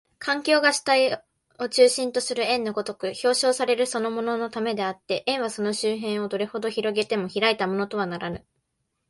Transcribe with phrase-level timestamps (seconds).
[0.17, 1.23] 環境が主体
[1.59, 8.43] を中心とする円の如く表象されるのもそのためであって、円はその周辺をどれほど拡げても開いたものとはならぬ。